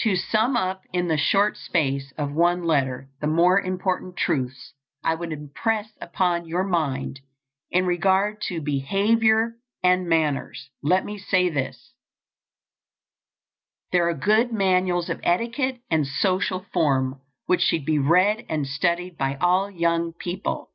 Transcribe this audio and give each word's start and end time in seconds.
To 0.00 0.14
sum 0.14 0.58
up 0.58 0.82
in 0.92 1.08
the 1.08 1.16
short 1.16 1.56
space 1.56 2.12
of 2.18 2.32
one 2.34 2.64
letter 2.64 3.08
the 3.22 3.26
more 3.26 3.58
important 3.58 4.14
truths 4.14 4.74
I 5.02 5.14
would 5.14 5.32
impress 5.32 5.88
upon 6.02 6.44
your 6.46 6.64
mind 6.64 7.20
in 7.70 7.86
regard 7.86 8.42
to 8.48 8.60
behavior 8.60 9.54
and 9.82 10.06
manners, 10.06 10.68
let 10.82 11.02
me 11.06 11.16
say 11.16 11.48
this: 11.48 11.94
There 13.90 14.06
are 14.10 14.14
good 14.14 14.52
manuals 14.52 15.08
of 15.08 15.18
etiquette 15.22 15.80
and 15.90 16.06
social 16.06 16.66
form 16.74 17.22
which 17.46 17.62
should 17.62 17.86
be 17.86 17.98
read 17.98 18.44
and 18.50 18.66
studied 18.66 19.16
by 19.16 19.36
all 19.36 19.70
young 19.70 20.12
people. 20.12 20.72